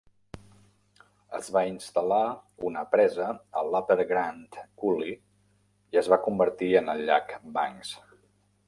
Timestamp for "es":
1.39-1.49, 6.05-6.13